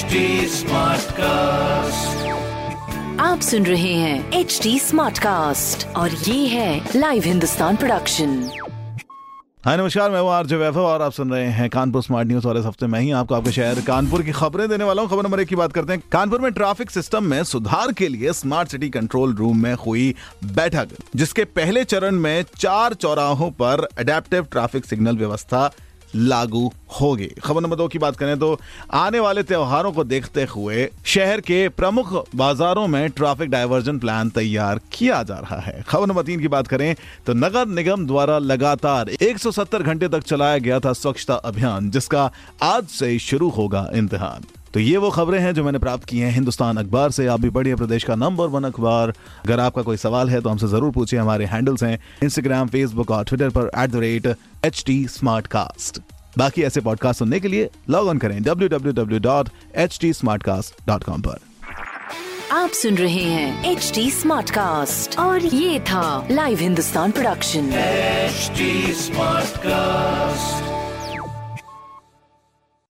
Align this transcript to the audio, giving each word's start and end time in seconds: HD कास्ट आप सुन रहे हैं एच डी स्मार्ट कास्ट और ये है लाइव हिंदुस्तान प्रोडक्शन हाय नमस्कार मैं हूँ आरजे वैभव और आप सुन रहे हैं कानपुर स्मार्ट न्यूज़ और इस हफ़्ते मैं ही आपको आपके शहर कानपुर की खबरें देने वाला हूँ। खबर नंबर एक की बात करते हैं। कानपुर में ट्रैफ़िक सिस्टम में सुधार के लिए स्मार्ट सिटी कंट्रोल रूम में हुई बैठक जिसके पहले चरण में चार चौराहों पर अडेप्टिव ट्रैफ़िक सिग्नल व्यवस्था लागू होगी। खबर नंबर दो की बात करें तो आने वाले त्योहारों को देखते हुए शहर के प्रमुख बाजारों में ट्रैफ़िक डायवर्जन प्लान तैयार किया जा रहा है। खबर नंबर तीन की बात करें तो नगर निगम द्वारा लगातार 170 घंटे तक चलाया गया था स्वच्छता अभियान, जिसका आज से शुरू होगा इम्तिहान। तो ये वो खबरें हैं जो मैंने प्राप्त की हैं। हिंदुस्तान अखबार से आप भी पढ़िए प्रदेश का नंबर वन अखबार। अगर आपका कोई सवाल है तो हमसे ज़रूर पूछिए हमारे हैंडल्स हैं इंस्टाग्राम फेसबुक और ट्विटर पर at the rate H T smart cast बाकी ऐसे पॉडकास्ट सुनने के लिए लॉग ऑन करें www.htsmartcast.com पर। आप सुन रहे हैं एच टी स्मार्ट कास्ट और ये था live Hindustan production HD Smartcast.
HD 0.00 0.62
कास्ट 1.12 2.28
आप 3.20 3.40
सुन 3.40 3.66
रहे 3.66 3.92
हैं 3.94 4.32
एच 4.32 4.60
डी 4.62 4.78
स्मार्ट 4.78 5.18
कास्ट 5.18 5.86
और 5.96 6.10
ये 6.10 6.46
है 6.46 6.88
लाइव 6.96 7.22
हिंदुस्तान 7.22 7.76
प्रोडक्शन 7.76 8.50
हाय 9.64 9.76
नमस्कार 9.76 10.10
मैं 10.10 10.20
हूँ 10.20 10.30
आरजे 10.30 10.56
वैभव 10.56 10.80
और 10.80 11.02
आप 11.02 11.12
सुन 11.12 11.30
रहे 11.30 11.46
हैं 11.46 11.68
कानपुर 11.70 12.02
स्मार्ट 12.02 12.28
न्यूज़ 12.28 12.48
और 12.48 12.58
इस 12.58 12.64
हफ़्ते 12.66 12.86
मैं 12.86 13.00
ही 13.00 13.10
आपको 13.10 13.34
आपके 13.34 13.52
शहर 13.52 13.80
कानपुर 13.80 14.22
की 14.22 14.32
खबरें 14.32 14.68
देने 14.68 14.84
वाला 14.84 15.02
हूँ। 15.02 15.10
खबर 15.10 15.22
नंबर 15.22 15.40
एक 15.40 15.48
की 15.48 15.56
बात 15.56 15.72
करते 15.72 15.92
हैं। 15.92 16.02
कानपुर 16.12 16.40
में 16.40 16.52
ट्रैफ़िक 16.52 16.90
सिस्टम 16.90 17.24
में 17.24 17.44
सुधार 17.44 17.92
के 17.92 18.08
लिए 18.08 18.32
स्मार्ट 18.32 18.68
सिटी 18.68 18.90
कंट्रोल 18.90 19.34
रूम 19.34 19.62
में 19.62 19.74
हुई 19.74 20.14
बैठक 20.44 20.88
जिसके 21.16 21.44
पहले 21.44 21.84
चरण 21.84 22.14
में 22.14 22.44
चार 22.58 22.94
चौराहों 22.94 23.50
पर 23.50 23.88
अडेप्टिव 23.98 24.46
ट्रैफ़िक 24.52 24.84
सिग्नल 24.84 25.16
व्यवस्था 25.16 25.70
लागू 26.14 26.70
होगी। 27.00 27.26
खबर 27.44 27.60
नंबर 27.60 27.76
दो 27.76 27.86
की 27.88 27.98
बात 27.98 28.16
करें 28.16 28.38
तो 28.38 28.58
आने 28.92 29.20
वाले 29.20 29.42
त्योहारों 29.42 29.92
को 29.92 30.04
देखते 30.04 30.44
हुए 30.44 30.88
शहर 31.06 31.40
के 31.40 31.68
प्रमुख 31.70 32.12
बाजारों 32.34 32.86
में 32.86 33.08
ट्रैफ़िक 33.10 33.50
डायवर्जन 33.50 33.98
प्लान 33.98 34.30
तैयार 34.30 34.80
किया 34.92 35.22
जा 35.22 35.38
रहा 35.38 35.60
है। 35.60 35.82
खबर 35.88 36.06
नंबर 36.06 36.22
तीन 36.22 36.40
की 36.40 36.48
बात 36.48 36.66
करें 36.66 36.94
तो 37.26 37.34
नगर 37.34 37.66
निगम 37.68 38.06
द्वारा 38.06 38.38
लगातार 38.38 39.10
170 39.12 39.82
घंटे 39.82 40.08
तक 40.08 40.22
चलाया 40.22 40.58
गया 40.58 40.80
था 40.80 40.92
स्वच्छता 40.92 41.34
अभियान, 41.34 41.90
जिसका 41.90 42.30
आज 42.62 42.86
से 42.88 43.18
शुरू 43.18 43.48
होगा 43.50 43.90
इम्तिहान। 43.94 44.44
तो 44.74 44.80
ये 44.80 44.96
वो 44.96 45.10
खबरें 45.10 45.38
हैं 45.40 45.52
जो 45.54 45.64
मैंने 45.64 45.78
प्राप्त 45.78 46.04
की 46.04 46.18
हैं। 46.18 46.30
हिंदुस्तान 46.32 46.76
अखबार 46.76 47.10
से 47.10 47.26
आप 47.26 47.40
भी 47.40 47.50
पढ़िए 47.50 47.74
प्रदेश 47.76 48.04
का 48.04 48.14
नंबर 48.14 48.46
वन 48.48 48.64
अखबार। 48.64 49.12
अगर 49.44 49.60
आपका 49.60 49.82
कोई 49.82 49.96
सवाल 49.96 50.30
है 50.30 50.40
तो 50.40 50.50
हमसे 50.50 50.66
ज़रूर 50.68 50.92
पूछिए 50.92 51.20
हमारे 51.20 51.44
हैंडल्स 51.46 51.82
हैं 51.82 51.98
इंस्टाग्राम 52.22 52.68
फेसबुक 52.68 53.10
और 53.10 53.24
ट्विटर 53.24 53.50
पर 53.50 53.70
at 53.78 53.90
the 53.90 53.96
rate 53.96 54.26
H 54.64 54.82
T 54.86 55.06
smart 55.08 55.46
cast 55.46 56.00
बाकी 56.38 56.62
ऐसे 56.62 56.80
पॉडकास्ट 56.80 57.18
सुनने 57.18 57.40
के 57.40 57.48
लिए 57.48 57.70
लॉग 57.90 58.08
ऑन 58.08 58.18
करें 58.18 58.40
www.htsmartcast.com 58.40 61.20
पर। 61.26 61.38
आप 62.52 62.70
सुन 62.72 62.94
रहे 62.96 63.22
हैं 63.22 63.70
एच 63.70 63.92
टी 63.94 64.10
स्मार्ट 64.10 64.50
कास्ट 64.50 65.18
और 65.18 65.44
ये 65.44 65.80
था 65.80 66.26
live 66.30 66.58
Hindustan 66.58 67.10
production 67.10 67.70
HD 68.30 68.60
Smartcast. 69.00 70.89